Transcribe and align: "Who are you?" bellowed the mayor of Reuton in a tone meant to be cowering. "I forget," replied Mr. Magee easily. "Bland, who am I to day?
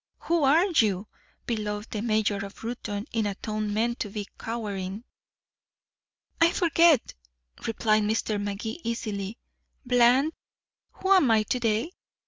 "Who 0.21 0.41
are 0.43 0.65
you?" 0.77 1.05
bellowed 1.45 1.91
the 1.91 2.01
mayor 2.01 2.43
of 2.43 2.63
Reuton 2.63 3.05
in 3.13 3.27
a 3.27 3.35
tone 3.35 3.71
meant 3.71 3.99
to 3.99 4.09
be 4.09 4.25
cowering. 4.39 5.03
"I 6.41 6.51
forget," 6.53 7.13
replied 7.67 8.01
Mr. 8.01 8.41
Magee 8.41 8.81
easily. 8.83 9.37
"Bland, 9.85 10.31
who 10.93 11.11
am 11.13 11.29
I 11.29 11.43
to 11.43 11.59
day? 11.59 11.91